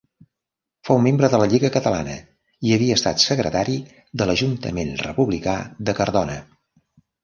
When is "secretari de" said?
3.29-4.33